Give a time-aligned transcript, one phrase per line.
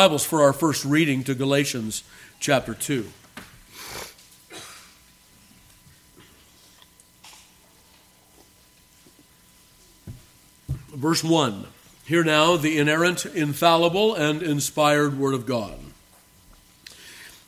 [0.00, 2.04] Bibles for our first reading to Galatians
[2.38, 3.06] chapter 2.
[10.94, 11.66] Verse 1.
[12.06, 15.78] Hear now the inerrant, infallible, and inspired Word of God.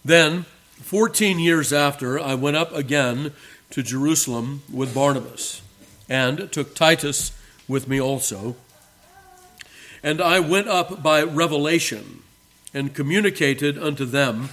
[0.04, 0.42] Then,
[0.82, 3.32] 14 years after, I went up again
[3.70, 5.62] to Jerusalem with Barnabas,
[6.06, 7.32] and took Titus
[7.66, 8.56] with me also.
[10.02, 12.22] And I went up by revelation
[12.74, 14.50] and communicated unto them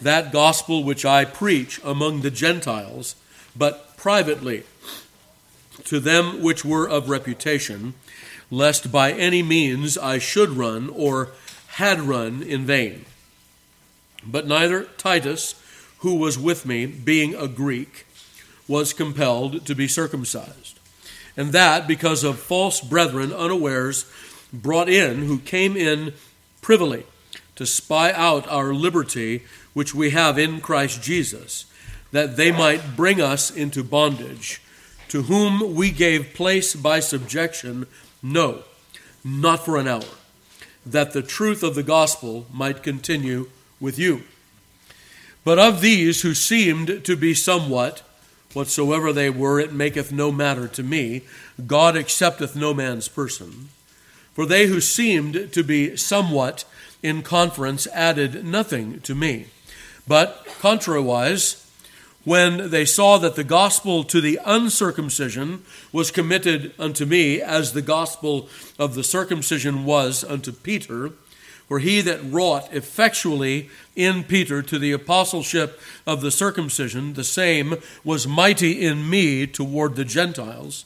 [0.00, 3.16] that gospel which I preach among the Gentiles,
[3.56, 4.64] but privately
[5.84, 7.94] to them which were of reputation,
[8.50, 11.30] lest by any means I should run or
[11.68, 13.04] had run in vain.
[14.24, 15.54] But neither Titus,
[15.98, 18.06] who was with me, being a Greek,
[18.68, 20.78] was compelled to be circumcised.
[21.36, 24.10] And that because of false brethren unawares
[24.52, 26.12] brought in, who came in
[26.60, 27.04] privily
[27.60, 29.42] to spy out our liberty
[29.74, 31.66] which we have in Christ Jesus,
[32.10, 34.62] that they might bring us into bondage,
[35.08, 37.86] to whom we gave place by subjection,
[38.22, 38.62] no,
[39.22, 40.08] not for an hour,
[40.86, 44.22] that the truth of the gospel might continue with you.
[45.44, 48.00] But of these who seemed to be somewhat,
[48.54, 51.24] whatsoever they were, it maketh no matter to me,
[51.66, 53.68] God accepteth no man's person.
[54.32, 56.64] For they who seemed to be somewhat
[57.02, 59.46] in conference added nothing to me.
[60.06, 61.66] But contrariwise,
[62.24, 65.62] when they saw that the gospel to the uncircumcision
[65.92, 68.48] was committed unto me, as the gospel
[68.78, 71.12] of the circumcision was unto Peter,
[71.66, 77.76] for he that wrought effectually in Peter to the apostleship of the circumcision, the same
[78.02, 80.84] was mighty in me toward the Gentiles.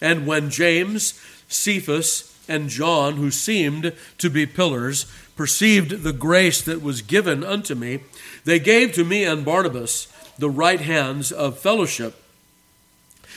[0.00, 1.14] And when James,
[1.48, 7.74] Cephas, and John, who seemed to be pillars, perceived the grace that was given unto
[7.74, 8.00] me,
[8.44, 12.22] they gave to me and Barnabas the right hands of fellowship,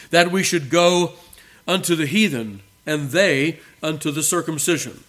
[0.10, 1.14] that we should go
[1.68, 5.04] unto the heathen, and they unto the circumcision.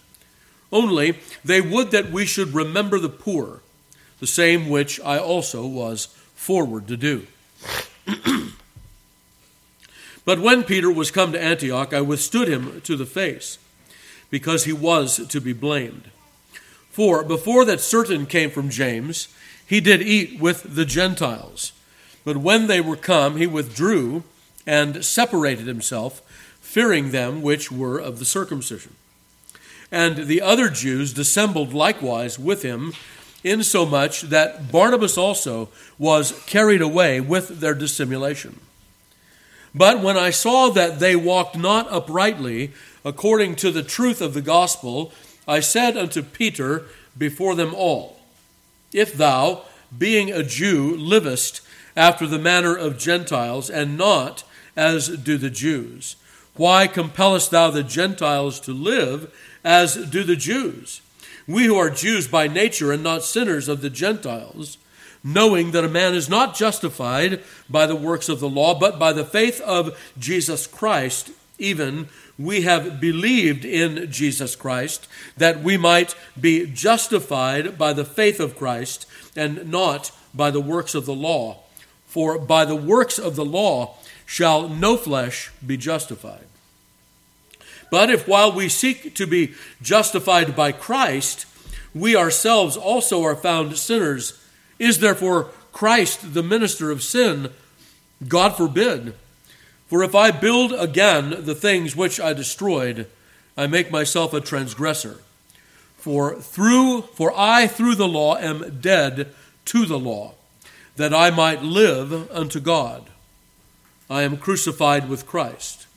[0.72, 3.60] Only they would that we should remember the poor,
[4.18, 7.26] the same which I also was forward to do.
[10.24, 13.58] but when Peter was come to Antioch, I withstood him to the face,
[14.28, 16.10] because he was to be blamed.
[16.90, 19.28] For before that certain came from James,
[19.66, 21.72] he did eat with the Gentiles.
[22.24, 24.24] But when they were come, he withdrew
[24.66, 26.20] and separated himself,
[26.60, 28.94] fearing them which were of the circumcision.
[29.90, 32.92] And the other Jews dissembled likewise with him,
[33.42, 38.60] insomuch that Barnabas also was carried away with their dissimulation.
[39.74, 42.72] But when I saw that they walked not uprightly
[43.04, 45.12] according to the truth of the gospel,
[45.50, 46.84] I said unto Peter
[47.18, 48.20] before them all,
[48.92, 49.64] If thou,
[49.96, 51.60] being a Jew, livest
[51.96, 54.44] after the manner of Gentiles, and not
[54.76, 56.14] as do the Jews,
[56.54, 59.34] why compellest thou the Gentiles to live
[59.64, 61.00] as do the Jews?
[61.48, 64.78] We who are Jews by nature and not sinners of the Gentiles,
[65.24, 69.12] knowing that a man is not justified by the works of the law, but by
[69.12, 72.08] the faith of Jesus Christ, even
[72.40, 75.06] we have believed in Jesus Christ,
[75.36, 79.06] that we might be justified by the faith of Christ
[79.36, 81.58] and not by the works of the law.
[82.06, 86.46] For by the works of the law shall no flesh be justified.
[87.90, 91.44] But if while we seek to be justified by Christ,
[91.94, 94.40] we ourselves also are found sinners,
[94.78, 97.50] is therefore Christ the minister of sin?
[98.26, 99.14] God forbid.
[99.90, 103.08] For if I build again the things which I destroyed,
[103.56, 105.18] I make myself a transgressor.
[105.96, 109.34] For through for I through the law am dead
[109.64, 110.34] to the law,
[110.94, 113.10] that I might live unto God.
[114.08, 115.88] I am crucified with Christ.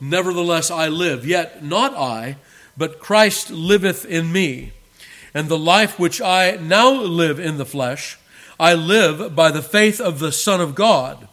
[0.00, 2.38] Nevertheless I live, yet not I,
[2.76, 4.72] but Christ liveth in me.
[5.32, 8.18] And the life which I now live in the flesh,
[8.58, 11.28] I live by the faith of the Son of God,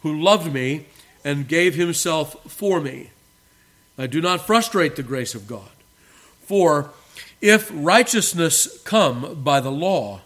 [0.00, 0.86] who loved me
[1.24, 3.10] and gave himself for me.
[3.98, 5.68] I do not frustrate the grace of God.
[6.42, 6.90] For
[7.40, 10.22] if righteousness come by the law,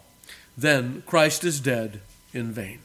[0.57, 2.01] then Christ is dead
[2.33, 2.81] in vain.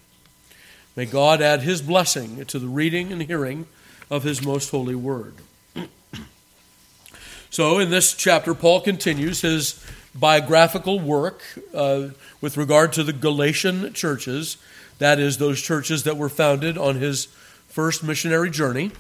[0.96, 3.68] May God add his blessing to the reading and hearing
[4.10, 5.36] of his most holy word.
[7.50, 9.84] so, in this chapter, Paul continues his
[10.16, 11.42] biographical work
[11.74, 12.10] uh,
[12.42, 14.58] with regard to the Galatian churches,
[14.98, 17.28] that is, those churches that were founded on his
[17.80, 18.92] first missionary journey.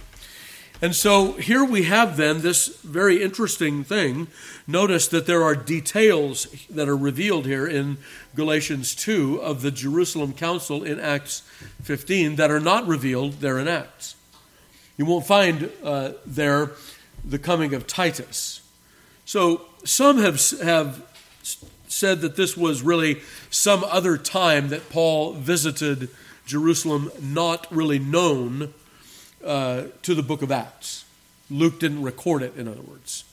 [0.81, 4.27] And so here we have then this very interesting thing.
[4.65, 7.97] Notice that there are details that are revealed here in
[8.37, 11.41] Galatians 2 of the Jerusalem Council in Acts
[11.83, 14.15] 15 that are not revealed there in Acts.
[14.95, 16.71] You won't find uh, there
[17.25, 18.61] the coming of Titus.
[19.25, 21.03] So some have, have
[21.89, 26.07] said that this was really some other time that Paul visited
[26.49, 28.73] Jerusalem, not really known
[29.45, 31.05] uh, to the book of Acts.
[31.51, 33.23] Luke didn't record it, in other words.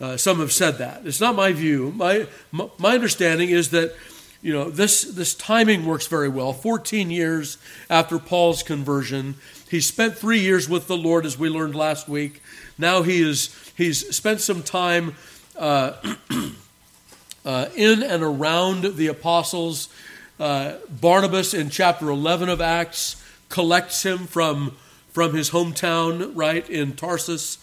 [0.00, 1.06] Uh, some have said that.
[1.06, 1.92] It's not my view.
[1.94, 3.94] My, my, understanding is that
[4.40, 7.56] you know this this timing works very well 14 years
[7.88, 9.34] after paul's conversion
[9.70, 12.42] he spent three years with the lord as we learned last week
[12.76, 15.14] now he is he's spent some time
[15.56, 15.94] uh,
[17.46, 19.88] uh, in and around the apostles
[20.38, 24.76] uh, barnabas in chapter 11 of acts collects him from
[25.16, 27.56] from his hometown, right, in Tarsus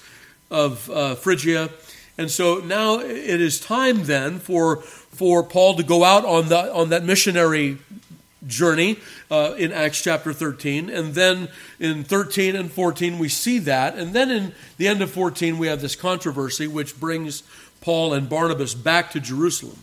[0.49, 1.69] of uh, Phrygia.
[2.17, 6.73] And so now it is time then for, for Paul to go out on, the,
[6.73, 7.77] on that missionary
[8.47, 8.97] journey
[9.29, 10.89] uh, in Acts chapter 13.
[10.89, 11.47] And then
[11.79, 13.95] in 13 and 14, we see that.
[13.99, 17.43] And then in the end of 14, we have this controversy which brings
[17.81, 19.77] Paul and Barnabas back to Jerusalem.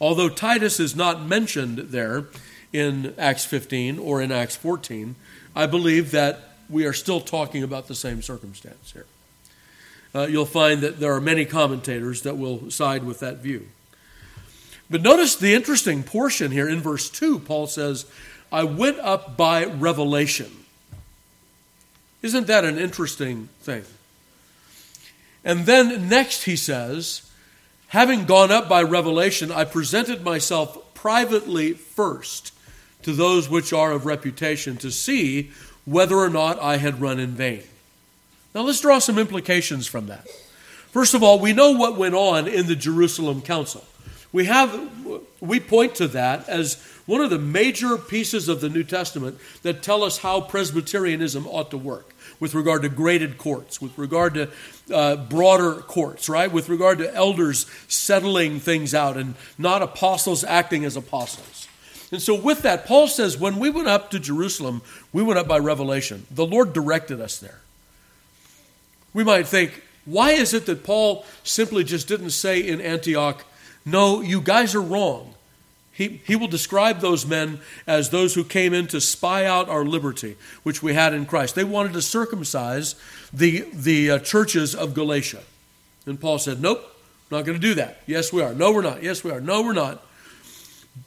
[0.00, 2.26] Although Titus is not mentioned there
[2.72, 5.14] in Acts 15 or in Acts 14,
[5.54, 9.06] I believe that we are still talking about the same circumstance here.
[10.14, 13.68] Uh, you'll find that there are many commentators that will side with that view.
[14.88, 17.40] But notice the interesting portion here in verse 2.
[17.40, 18.06] Paul says,
[18.50, 20.50] I went up by revelation.
[22.22, 23.84] Isn't that an interesting thing?
[25.44, 27.29] And then next he says,
[27.90, 32.52] Having gone up by revelation, I presented myself privately first
[33.02, 35.50] to those which are of reputation to see
[35.84, 37.64] whether or not I had run in vain.
[38.54, 40.28] Now let's draw some implications from that.
[40.92, 43.84] First of all, we know what went on in the Jerusalem Council.
[44.32, 44.88] We have
[45.40, 49.82] we point to that as one of the major pieces of the New Testament that
[49.82, 54.48] tell us how Presbyterianism ought to work with regard to graded courts, with regard to
[54.92, 56.50] uh, broader courts, right?
[56.50, 61.68] With regard to elders settling things out and not apostles acting as apostles.
[62.12, 64.82] And so, with that, Paul says, when we went up to Jerusalem,
[65.12, 66.26] we went up by revelation.
[66.30, 67.60] The Lord directed us there.
[69.14, 73.44] We might think, why is it that Paul simply just didn't say in Antioch,
[73.84, 75.34] no, you guys are wrong?
[76.00, 79.84] He, he will describe those men as those who came in to spy out our
[79.84, 81.54] liberty, which we had in Christ.
[81.54, 82.94] They wanted to circumcise
[83.34, 85.42] the, the uh, churches of Galatia.
[86.06, 86.82] And Paul said, Nope,
[87.30, 88.00] not going to do that.
[88.06, 88.54] Yes, we are.
[88.54, 89.02] No, we're not.
[89.02, 89.42] Yes, we are.
[89.42, 90.02] No, we're not.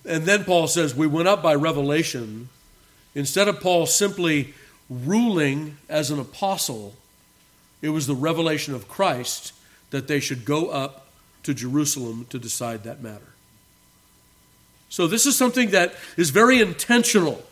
[0.05, 2.49] And then Paul says, We went up by revelation.
[3.15, 4.53] Instead of Paul simply
[4.91, 6.93] ruling as an apostle,
[7.81, 9.53] it was the revelation of Christ
[9.89, 11.07] that they should go up
[11.41, 13.32] to Jerusalem to decide that matter.
[14.93, 17.43] So, this is something that is very intentional.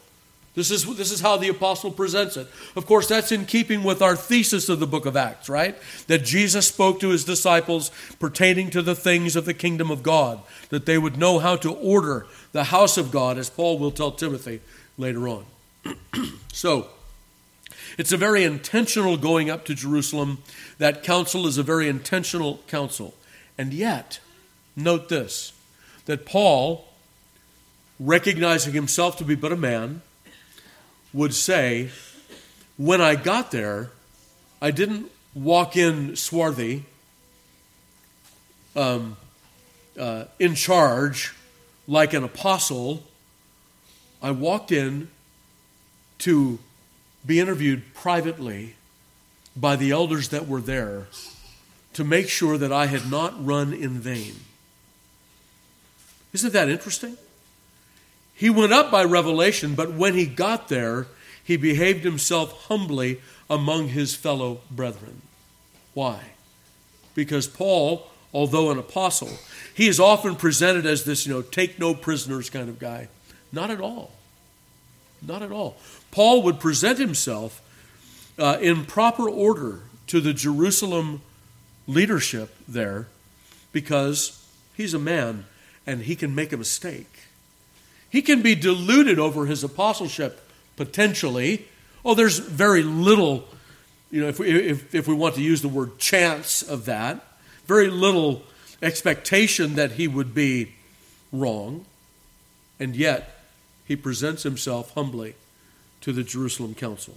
[0.53, 2.47] This is, this is how the apostle presents it.
[2.75, 5.75] Of course, that's in keeping with our thesis of the book of Acts, right?
[6.05, 7.89] That Jesus spoke to his disciples
[8.19, 10.39] pertaining to the things of the kingdom of God,
[10.69, 14.11] that they would know how to order the house of God, as Paul will tell
[14.11, 14.61] Timothy
[14.95, 15.45] later on.
[16.53, 16.89] so,
[17.97, 20.43] it's a very intentional going up to Jerusalem.
[20.77, 23.15] That council is a very intentional council.
[23.57, 24.19] And yet,
[24.75, 25.53] note this
[26.05, 26.90] that Paul,
[28.01, 30.01] recognizing himself to be but a man,
[31.13, 31.89] would say,
[32.77, 33.91] When I got there,
[34.61, 36.85] I didn't walk in swarthy,
[38.75, 39.17] um,
[39.99, 41.33] uh, in charge,
[41.87, 43.03] like an apostle.
[44.21, 45.09] I walked in
[46.19, 46.59] to
[47.25, 48.75] be interviewed privately
[49.55, 51.07] by the elders that were there
[51.93, 54.35] to make sure that I had not run in vain.
[56.33, 57.17] Isn't that interesting?
[58.41, 61.05] He went up by revelation, but when he got there,
[61.43, 65.21] he behaved himself humbly among his fellow brethren.
[65.93, 66.31] Why?
[67.13, 69.29] Because Paul, although an apostle,
[69.75, 73.09] he is often presented as this, you know, take no prisoners kind of guy.
[73.51, 74.11] Not at all.
[75.21, 75.77] Not at all.
[76.09, 77.61] Paul would present himself
[78.39, 81.21] uh, in proper order to the Jerusalem
[81.85, 83.05] leadership there
[83.71, 84.43] because
[84.73, 85.45] he's a man
[85.85, 87.20] and he can make a mistake.
[88.11, 91.67] He can be deluded over his apostleship potentially.
[92.03, 93.47] Oh, there's very little,
[94.11, 97.25] you know, if we, if, if we want to use the word chance of that,
[97.65, 98.43] very little
[98.81, 100.73] expectation that he would be
[101.31, 101.85] wrong.
[102.79, 103.43] And yet,
[103.85, 105.35] he presents himself humbly
[106.01, 107.15] to the Jerusalem council.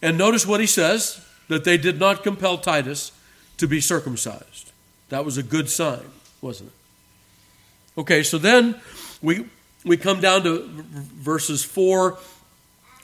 [0.00, 3.12] And notice what he says that they did not compel Titus
[3.58, 4.72] to be circumcised.
[5.10, 6.10] That was a good sign,
[6.40, 6.79] wasn't it?
[7.98, 8.80] Okay, so then
[9.20, 9.46] we,
[9.84, 12.18] we come down to verses 4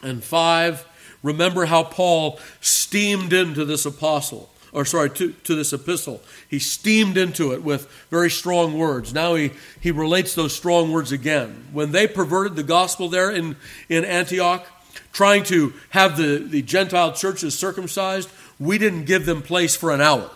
[0.02, 0.86] and 5.
[1.22, 6.22] Remember how Paul steamed into this apostle, or sorry, to, to this epistle.
[6.48, 9.12] He steamed into it with very strong words.
[9.12, 9.50] Now he,
[9.80, 11.66] he relates those strong words again.
[11.72, 13.56] When they perverted the gospel there in,
[13.88, 14.64] in Antioch,
[15.12, 20.00] trying to have the, the Gentile churches circumcised, we didn't give them place for an
[20.00, 20.30] hour.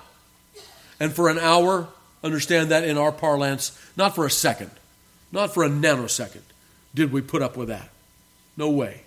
[0.99, 1.89] And for an hour,
[2.23, 4.71] understand that in our parlance, not for a second,
[5.33, 6.43] not for a nanosecond,
[6.95, 7.89] did we put up with that.
[8.57, 9.03] No way.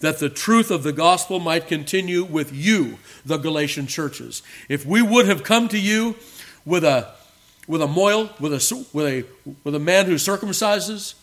[0.00, 4.42] That the truth of the gospel might continue with you, the Galatian churches.
[4.68, 6.16] If we would have come to you
[6.64, 7.14] with a
[7.66, 9.24] with a moil, with a, with a,
[9.64, 11.14] with a man who circumcises,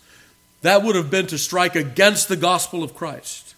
[0.61, 3.55] that would have been to strike against the gospel of Christ.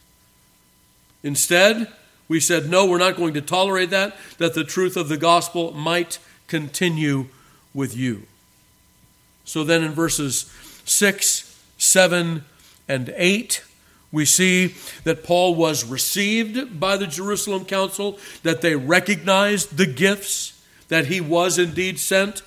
[1.23, 1.91] Instead,
[2.27, 5.71] we said, no, we're not going to tolerate that, that the truth of the gospel
[5.71, 7.27] might continue
[7.73, 8.23] with you.
[9.45, 10.51] So then in verses
[10.85, 12.43] 6, 7,
[12.87, 13.63] and 8,
[14.11, 20.63] we see that Paul was received by the Jerusalem council, that they recognized the gifts,
[20.89, 22.41] that he was indeed sent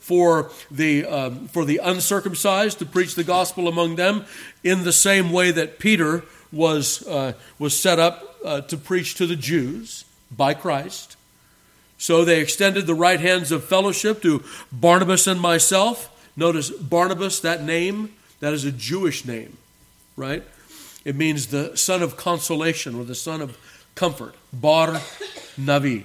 [0.00, 4.24] for the, um, for the uncircumcised to preach the gospel among them,
[4.62, 9.26] in the same way that Peter was, uh, was set up uh, to preach to
[9.26, 11.16] the Jews by Christ.
[11.98, 14.42] So they extended the right hands of fellowship to
[14.72, 16.10] Barnabas and myself.
[16.36, 19.56] Notice Barnabas, that name, that is a Jewish name,
[20.16, 20.42] right?
[21.04, 23.56] It means the son of consolation or the son of
[23.94, 24.34] comfort.
[24.52, 25.00] Bar
[25.58, 26.04] Navi.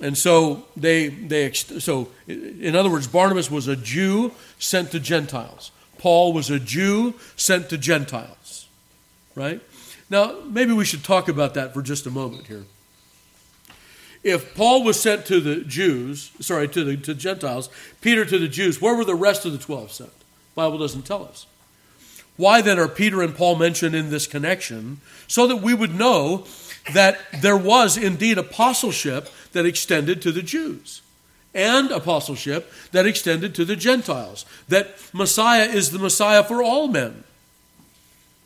[0.00, 5.72] And so they, they so in other words, Barnabas was a Jew sent to Gentiles.
[5.98, 8.36] Paul was a Jew sent to Gentiles,
[9.38, 9.62] right?
[10.10, 12.64] Now, maybe we should talk about that for just a moment here.
[14.24, 18.48] If Paul was sent to the Jews, sorry, to the to Gentiles, Peter to the
[18.48, 20.12] Jews, where were the rest of the 12 sent?
[20.56, 21.46] Bible doesn't tell us.
[22.36, 25.00] Why then are Peter and Paul mentioned in this connection?
[25.28, 26.46] So that we would know
[26.92, 31.02] that there was indeed apostleship that extended to the Jews
[31.54, 34.44] and apostleship that extended to the Gentiles.
[34.68, 37.24] That Messiah is the Messiah for all men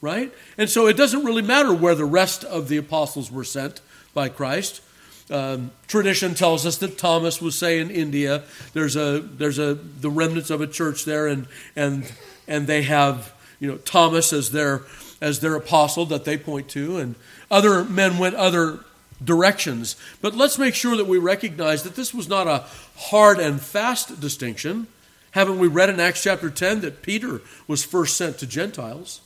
[0.02, 0.30] right?
[0.58, 3.80] And so it doesn't really matter where the rest of the apostles were sent
[4.12, 4.82] by Christ.
[5.30, 8.42] Um, tradition tells us that Thomas was, say, in India.
[8.74, 12.12] There's a there's a the remnants of a church there, and and
[12.46, 14.82] and they have you know Thomas as their
[15.22, 17.14] as their apostle that they point to, and
[17.50, 18.80] other men went other
[19.24, 19.96] directions.
[20.20, 22.64] But let's make sure that we recognize that this was not a
[22.96, 24.88] hard and fast distinction.
[25.30, 29.20] Haven't we read in Acts chapter 10 that Peter was first sent to Gentiles?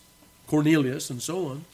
[0.46, 1.64] Cornelius, and so on.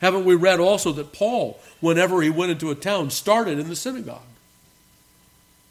[0.00, 3.76] Haven't we read also that Paul, whenever he went into a town, started in the
[3.76, 4.22] synagogue?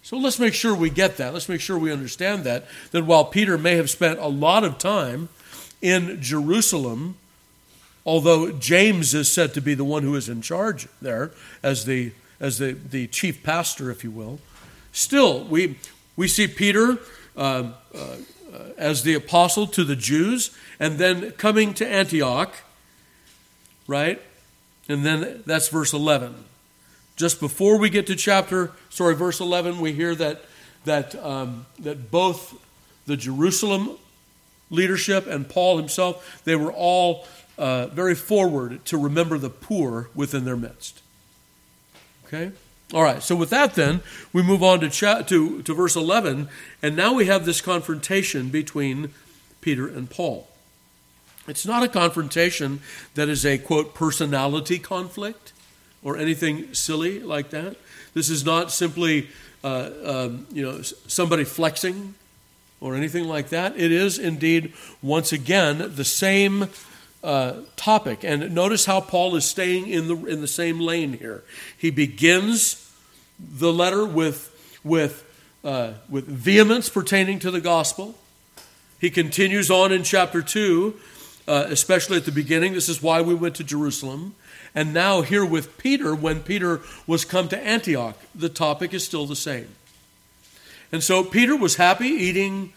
[0.04, 1.34] So let's make sure we get that.
[1.34, 2.66] Let's make sure we understand that.
[2.92, 5.30] That while Peter may have spent a lot of time
[5.82, 7.18] in Jerusalem,
[8.06, 12.14] although James is said to be the one who is in charge there as the,
[12.40, 14.40] as the, the chief pastor, if you will,
[14.92, 15.78] still, we,
[16.16, 17.00] we see Peter
[17.38, 18.16] uh, uh,
[18.78, 22.54] as the apostle to the Jews, and then coming to Antioch,
[23.88, 24.22] right?
[24.90, 26.36] And then that's verse 11.
[27.16, 30.42] Just before we get to chapter, sorry, verse 11, we hear that,
[30.86, 32.60] that, um, that both
[33.06, 33.98] the Jerusalem
[34.70, 37.28] leadership and Paul himself, they were all
[37.58, 41.02] uh, very forward to remember the poor within their midst.
[42.26, 42.52] Okay?
[42.94, 44.02] All right, so with that, then,
[44.34, 46.50] we move on to, cha- to, to verse 11,
[46.84, 49.14] and now we have this confrontation between
[49.62, 50.48] Peter and Paul.
[51.48, 52.82] It's not a confrontation
[53.16, 55.54] that is a, quote, personality conflict
[56.04, 57.78] or anything silly like that.
[58.14, 59.30] This is not simply,
[59.64, 62.16] uh, um, you know, somebody flexing
[62.82, 63.78] or anything like that.
[63.80, 66.68] It is indeed, once again, the same
[67.24, 68.24] uh, topic.
[68.24, 71.44] And notice how Paul is staying in the, in the same lane here.
[71.78, 72.92] He begins
[73.40, 75.26] the letter with, with,
[75.64, 78.16] uh, with vehemence pertaining to the gospel.
[79.00, 80.96] He continues on in chapter 2,
[81.48, 82.74] uh, especially at the beginning.
[82.74, 84.36] This is why we went to Jerusalem.
[84.74, 89.26] And now, here with Peter, when Peter was come to Antioch, the topic is still
[89.26, 89.68] the same.
[90.92, 92.74] And so Peter was happy eating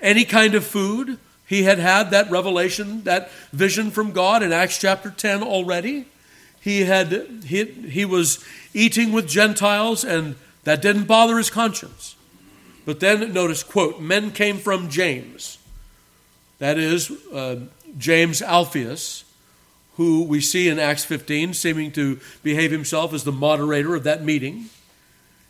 [0.00, 4.78] any kind of food he had had that revelation, that vision from God in Acts
[4.78, 6.06] chapter 10 already.
[6.60, 12.16] He, had, he, he was eating with Gentiles, and that didn't bother his conscience.
[12.86, 15.58] But then notice, quote, men came from James,
[16.58, 17.60] that is, uh,
[17.98, 19.24] James Alphaeus,
[19.96, 24.24] who we see in Acts 15 seeming to behave himself as the moderator of that
[24.24, 24.66] meeting.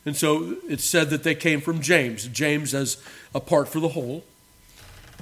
[0.04, 3.02] And so it's said that they came from James, James as
[3.34, 4.24] a part for the whole.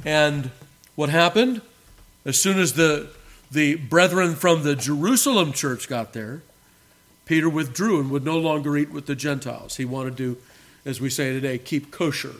[0.04, 0.50] And
[0.94, 1.62] what happened?
[2.24, 3.08] As soon as the,
[3.50, 6.42] the brethren from the Jerusalem church got there,
[7.24, 9.76] Peter withdrew and would no longer eat with the Gentiles.
[9.76, 10.36] He wanted to,
[10.84, 12.34] as we say today, keep kosher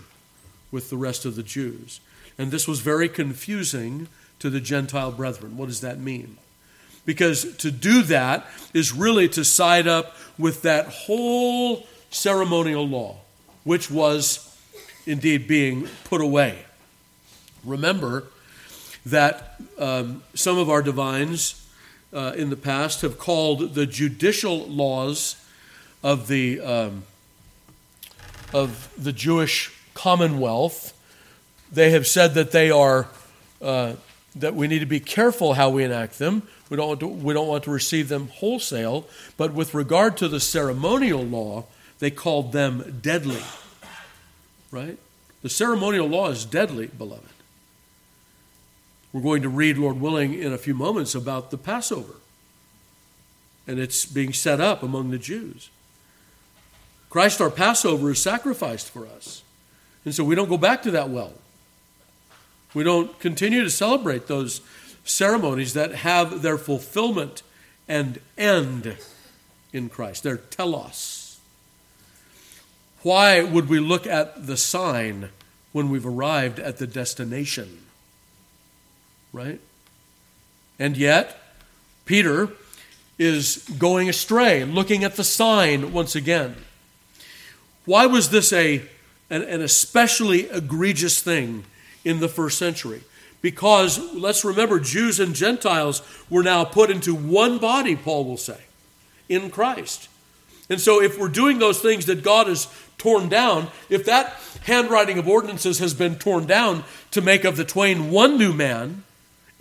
[0.71, 2.01] with the rest of the Jews.
[2.39, 5.57] And this was very confusing to the Gentile brethren.
[5.57, 6.39] What does that mean?
[7.05, 13.17] Because to do that is really to side up with that whole ceremonial law,
[13.65, 14.57] which was
[15.07, 16.65] indeed being put away.
[17.65, 18.25] Remember
[19.07, 21.67] that um, some of our divines
[22.13, 25.37] uh, in the past have called the judicial laws
[26.03, 27.05] of the um,
[28.53, 30.93] of the Jewish commonwealth.
[31.73, 33.09] They have said that they are
[33.61, 33.95] uh,
[34.37, 36.43] that we need to be careful how we enact them.
[36.71, 39.07] We don't want to, we don't want to receive them wholesale.
[39.37, 41.67] But with regard to the ceremonial law,
[41.99, 43.43] they called them deadly.
[44.71, 44.99] Right?
[45.43, 47.29] The ceremonial law is deadly, beloved.
[49.13, 52.15] We're going to read, Lord willing, in a few moments about the Passover.
[53.67, 55.71] And it's being set up among the Jews.
[57.11, 59.43] Christ, our Passover, is sacrificed for us.
[60.05, 61.35] And so we don't go back to that well.
[62.75, 64.63] We don't continue to celebrate those
[65.05, 67.43] ceremonies that have their fulfillment
[67.87, 68.97] and end
[69.73, 70.23] in Christ.
[70.23, 71.39] Their telos.
[73.03, 75.29] Why would we look at the sign
[75.73, 77.81] when we've arrived at the destination?
[79.33, 79.61] Right?
[80.79, 81.39] And yet,
[82.05, 82.51] Peter
[83.19, 86.57] is going astray, looking at the sign once again.
[87.85, 88.83] Why was this a,
[89.31, 91.65] an, an especially egregious thing
[92.05, 93.03] in the first century?
[93.41, 98.61] Because let's remember, Jews and Gentiles were now put into one body, Paul will say,
[99.29, 100.09] in Christ.
[100.71, 105.19] And so, if we're doing those things that God has torn down, if that handwriting
[105.19, 109.03] of ordinances has been torn down to make of the twain one new man,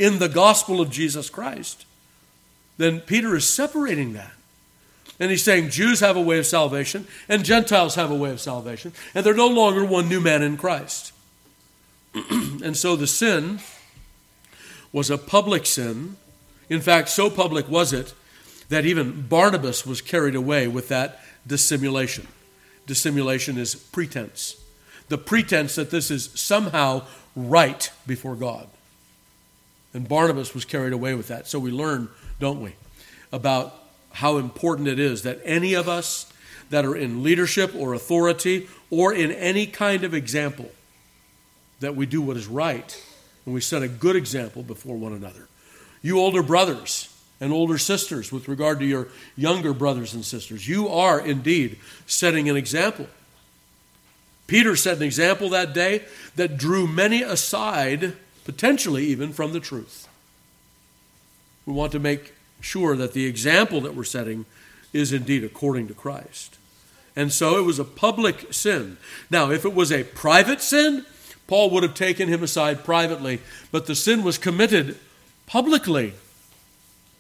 [0.02, 1.86] in the gospel of Jesus Christ,
[2.78, 4.34] then Peter is separating that.
[5.20, 8.42] And he's saying Jews have a way of salvation and Gentiles have a way of
[8.42, 11.14] salvation, and they're no longer one new man in Christ.
[12.32, 13.60] and so the sin
[14.92, 16.18] was a public sin.
[16.68, 18.16] In fact, so public was it
[18.70, 22.28] that even Barnabas was carried away with that dissimulation.
[22.88, 24.56] Dissimulation is pretense.
[25.10, 27.04] The pretense that this is somehow
[27.36, 28.68] right before God.
[29.94, 31.48] And Barnabas was carried away with that.
[31.48, 32.76] So we learn, don't we,
[33.32, 33.76] about
[34.14, 36.32] how important it is that any of us
[36.70, 40.72] that are in leadership or authority or in any kind of example,
[41.82, 43.04] that we do what is right
[43.46, 45.48] and we set a good example before one another.
[46.02, 47.08] You older brothers
[47.40, 52.50] and older sisters, with regard to your younger brothers and sisters, you are indeed setting
[52.50, 53.08] an example.
[54.46, 56.04] Peter set an example that day
[56.36, 60.08] that drew many aside potentially even from the truth.
[61.66, 64.46] We want to make sure that the example that we're setting
[64.94, 66.58] is indeed according to Christ.
[67.16, 68.98] And so it was a public sin.
[69.30, 71.06] Now, if it was a private sin,
[71.48, 74.98] Paul would have taken him aside privately, but the sin was committed
[75.46, 76.14] publicly.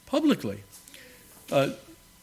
[0.05, 0.63] Publicly.
[1.51, 1.71] Uh,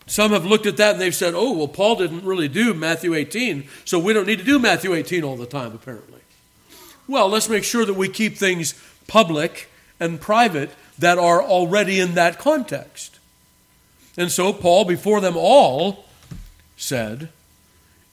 [0.06, 3.14] some have looked at that and they've said, oh, well, Paul didn't really do Matthew
[3.14, 6.20] 18, so we don't need to do Matthew 18 all the time, apparently.
[7.08, 8.74] Well, let's make sure that we keep things
[9.06, 13.18] public and private that are already in that context.
[14.18, 16.04] And so Paul, before them all,
[16.76, 17.30] said,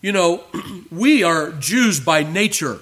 [0.01, 0.43] You know,
[0.91, 2.79] we are Jews by nature.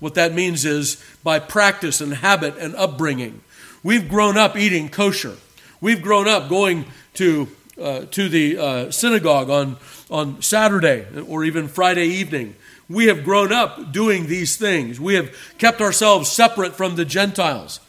[0.00, 3.42] What that means is by practice and habit and upbringing.
[3.82, 5.36] We've grown up eating kosher.
[5.80, 7.48] We've grown up going to,
[7.80, 9.76] uh, to the uh, synagogue on,
[10.10, 12.54] on Saturday or even Friday evening.
[12.88, 15.00] We have grown up doing these things.
[15.00, 17.80] We have kept ourselves separate from the Gentiles.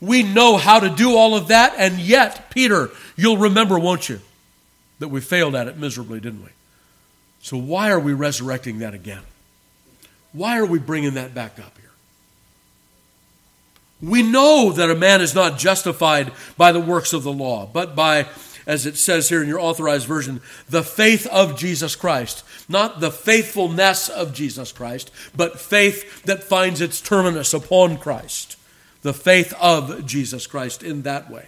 [0.00, 4.20] We know how to do all of that, and yet, Peter, you'll remember, won't you,
[4.98, 6.50] that we failed at it miserably, didn't we?
[7.40, 9.22] So, why are we resurrecting that again?
[10.32, 11.90] Why are we bringing that back up here?
[14.02, 17.96] We know that a man is not justified by the works of the law, but
[17.96, 18.24] by
[18.66, 22.44] as it says here in your authorized version, the faith of Jesus Christ.
[22.68, 28.56] Not the faithfulness of Jesus Christ, but faith that finds its terminus upon Christ.
[29.02, 31.46] The faith of Jesus Christ in that way.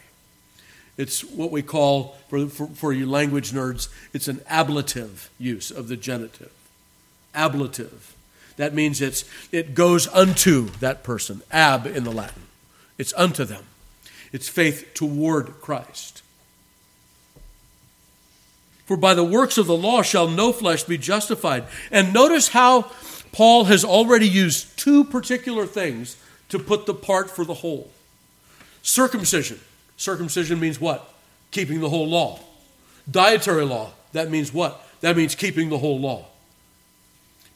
[0.97, 5.89] It's what we call, for, for, for you language nerds, it's an ablative use of
[5.89, 6.53] the genitive.
[7.35, 8.15] Ablative.
[8.57, 11.43] That means it's, it goes unto that person.
[11.51, 12.43] Ab in the Latin.
[12.99, 13.65] It's unto them.
[14.33, 16.23] it's faith toward Christ.
[18.89, 21.65] For by the works of the law shall no flesh be justified.
[21.91, 22.91] And notice how
[23.33, 26.17] Paul has already used two particular things
[26.49, 27.91] to put the part for the whole.
[28.81, 29.61] Circumcision.
[29.99, 31.13] Circumcision means what?
[31.51, 32.41] Keeping the whole law.
[33.11, 33.91] Dietary law.
[34.13, 34.81] That means what?
[35.03, 36.25] That means keeping the whole law.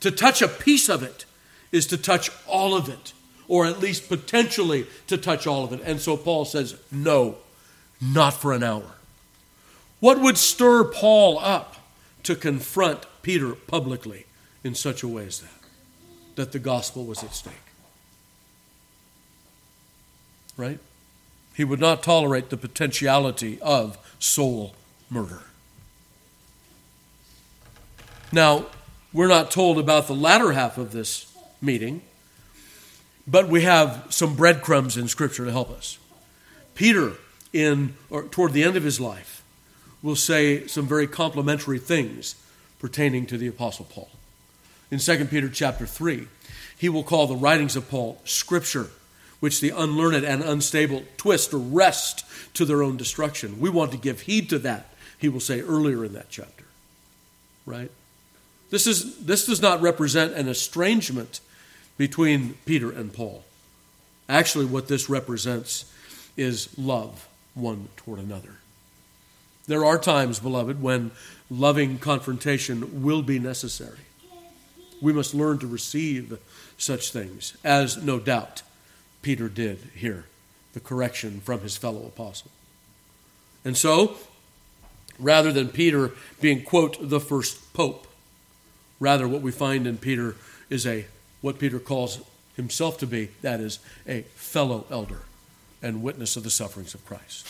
[0.01, 1.25] To touch a piece of it
[1.71, 3.15] is to touch all of it,
[3.49, 5.81] or at least potentially to touch all of it.
[5.83, 7.37] And so Paul says, no,
[8.03, 8.97] not for an hour.
[10.03, 11.77] What would stir Paul up
[12.25, 14.27] to confront Peter publicly
[14.65, 15.61] in such a way as that?
[16.35, 17.55] That the gospel was at stake.
[20.57, 20.81] Right?
[21.55, 24.75] He would not tolerate the potentiality of soul
[25.09, 25.43] murder.
[28.33, 28.67] Now,
[29.13, 32.03] we're not told about the latter half of this meeting,
[33.25, 36.01] but we have some breadcrumbs in Scripture to help us.
[36.75, 37.13] Peter,
[37.53, 39.42] in or toward the end of his life,
[40.03, 42.35] will say some very complimentary things
[42.79, 44.09] pertaining to the Apostle Paul.
[44.91, 46.27] In 2 Peter chapter 3,
[46.77, 48.91] he will call the writings of Paul Scripture,
[49.41, 53.61] which the unlearned and unstable twist or wrest to their own destruction.
[53.61, 56.65] We want to give heed to that, he will say earlier in that chapter.
[57.65, 57.91] Right?
[58.71, 61.41] This, is, this does not represent an estrangement
[61.97, 63.45] between Peter and Paul.
[64.29, 65.93] Actually, what this represents
[66.37, 68.55] is love one toward another.
[69.67, 71.13] There are times, beloved, when
[71.51, 73.99] loving confrontation will be necessary.
[75.01, 76.39] We must learn to receive
[76.79, 78.63] such things, as no doubt
[79.21, 80.27] Peter did here,
[80.73, 82.51] the correction from his fellow apostle.
[83.65, 84.17] And so,
[85.19, 88.07] rather than Peter being, quote, the first pope,
[89.03, 90.37] Rather, what we find in Peter
[90.71, 91.07] is a
[91.41, 92.21] what Peter calls
[92.55, 95.23] himself to be that is, a fellow elder
[95.83, 97.45] and witness of the sufferings of Christ.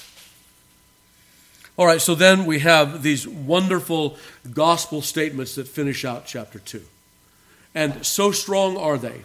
[1.76, 4.16] All right, so then we have these wonderful
[4.52, 6.82] gospel statements that finish out chapter 2.
[7.74, 9.22] And so strong are they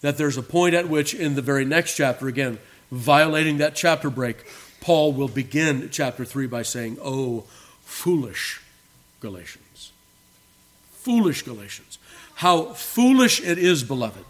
[0.00, 2.58] that there's a point at which, in the very next chapter, again,
[2.90, 4.44] violating that chapter break,
[4.80, 7.44] Paul will begin chapter 3 by saying, Oh,
[7.82, 8.62] foolish
[9.20, 9.92] Galatians
[11.04, 11.98] foolish Galatians.
[12.36, 14.24] How foolish it is, beloved,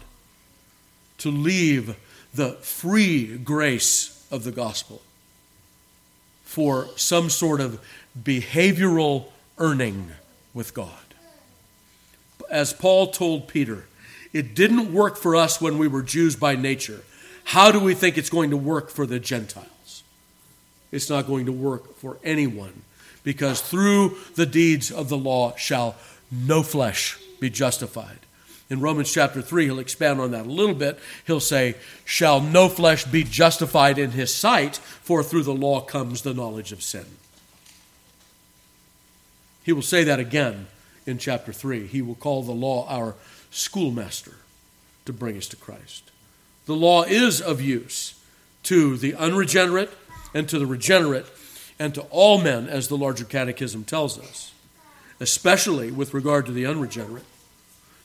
[1.19, 1.95] to leave
[2.33, 5.01] the free grace of the gospel
[6.55, 7.81] for some sort of
[8.17, 9.25] behavioral
[9.57, 10.09] earning
[10.53, 10.89] with God.
[12.49, 13.87] As Paul told Peter,
[14.31, 17.01] it didn't work for us when we were Jews by nature.
[17.43, 20.03] How do we think it's going to work for the Gentiles?
[20.93, 22.83] It's not going to work for anyone
[23.25, 25.97] because through the deeds of the law shall
[26.31, 28.19] no flesh be justified.
[28.69, 30.99] In Romans chapter 3, he'll expand on that a little bit.
[31.27, 36.21] He'll say, Shall no flesh be justified in his sight, for through the law comes
[36.21, 37.05] the knowledge of sin.
[39.63, 40.67] He will say that again
[41.05, 41.85] in chapter 3.
[41.87, 43.15] He will call the law our
[43.51, 44.35] schoolmaster
[45.05, 46.11] to bring us to Christ.
[46.65, 48.19] The law is of use
[48.63, 49.91] to the unregenerate
[50.33, 51.25] and to the regenerate
[51.77, 54.53] and to all men, as the larger catechism tells us
[55.19, 57.25] especially with regard to the unregenerate,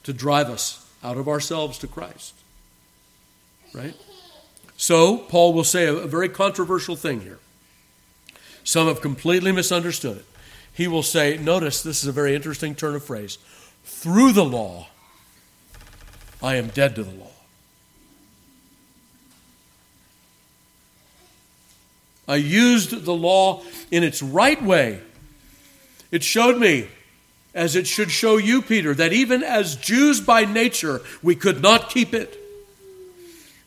[0.04, 2.34] to drive us out of ourselves to Christ.
[3.72, 3.94] Right?
[4.76, 7.38] So, Paul will say a, a very controversial thing here.
[8.64, 10.24] Some have completely misunderstood it.
[10.72, 13.38] He will say, notice this is a very interesting turn of phrase
[13.84, 14.88] through the law,
[16.42, 17.30] I am dead to the law.
[22.26, 25.00] I used the law in its right way.
[26.12, 26.88] It showed me
[27.54, 31.90] as it should show you, Peter, that even as Jews by nature, we could not
[31.90, 32.36] keep it.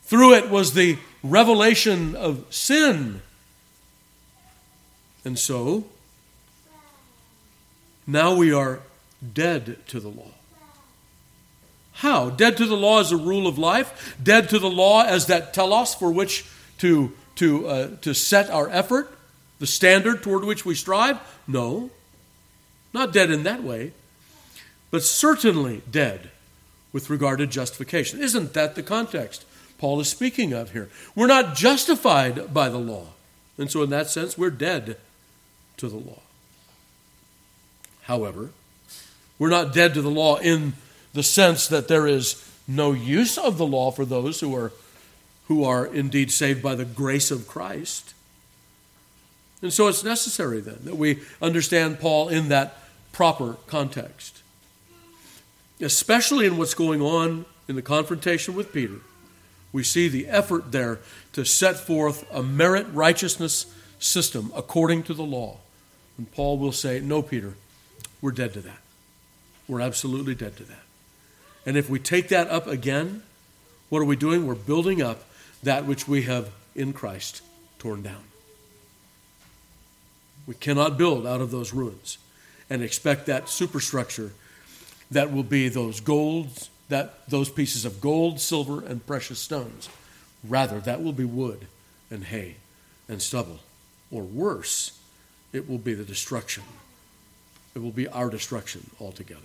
[0.03, 3.21] Through it was the revelation of sin.
[5.25, 5.85] And so,
[8.05, 8.81] now we are
[9.33, 10.31] dead to the law.
[11.93, 12.29] How?
[12.29, 14.17] Dead to the law as a rule of life?
[14.21, 16.45] Dead to the law as that telos for which
[16.79, 19.17] to, to, uh, to set our effort?
[19.59, 21.19] The standard toward which we strive?
[21.47, 21.91] No.
[22.93, 23.91] Not dead in that way,
[24.91, 26.29] but certainly dead
[26.91, 28.21] with regard to justification.
[28.21, 29.45] Isn't that the context
[29.79, 30.89] Paul is speaking of here?
[31.15, 33.07] We're not justified by the law.
[33.57, 34.97] And so, in that sense, we're dead
[35.77, 36.21] to the law.
[38.03, 38.51] However,
[39.39, 40.73] we're not dead to the law in
[41.13, 44.71] the sense that there is no use of the law for those who are,
[45.47, 48.13] who are indeed saved by the grace of Christ.
[49.61, 52.77] And so it's necessary then that we understand Paul in that
[53.13, 54.43] proper context,
[55.79, 58.99] especially in what's going on in the confrontation with Peter.
[59.71, 60.99] We see the effort there
[61.31, 65.59] to set forth a merit righteousness system according to the law.
[66.17, 67.53] And Paul will say, No, Peter,
[68.21, 68.79] we're dead to that.
[69.67, 70.83] We're absolutely dead to that.
[71.65, 73.23] And if we take that up again,
[73.89, 74.45] what are we doing?
[74.45, 75.23] We're building up
[75.63, 77.41] that which we have in Christ
[77.79, 78.23] torn down.
[80.45, 82.17] We cannot build out of those ruins
[82.69, 84.31] and expect that superstructure
[85.11, 89.89] that will be those golds, that those pieces of gold, silver, and precious stones.
[90.43, 91.67] Rather, that will be wood
[92.09, 92.55] and hay
[93.07, 93.59] and stubble.
[94.11, 94.99] Or worse,
[95.51, 96.63] it will be the destruction.
[97.75, 99.41] It will be our destruction altogether.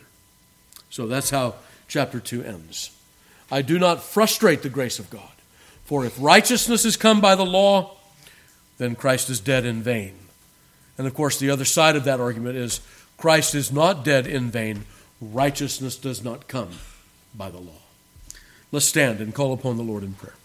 [0.91, 1.55] So that's how
[1.87, 2.91] chapter 2 ends.
[3.51, 5.33] I do not frustrate the grace of God.
[5.85, 7.97] For if righteousness is come by the law,
[8.77, 10.15] then Christ is dead in vain.
[10.99, 12.81] And of course, the other side of that argument is
[13.19, 14.87] Christ is not dead in vain.
[15.21, 16.71] Righteousness does not come
[17.35, 17.83] by the law.
[18.71, 20.37] Let's stand and call upon the Lord in prayer.